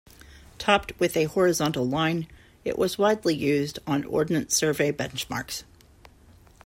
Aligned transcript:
Topped 0.57 0.99
with 0.99 1.15
a 1.15 1.25
horizontal 1.25 1.87
line, 1.87 2.25
it 2.65 2.75
was 2.75 2.97
widely 2.97 3.35
used 3.35 3.77
on 3.85 4.03
Ordnance 4.05 4.55
Survey 4.55 4.91
benchmarks. 4.91 5.61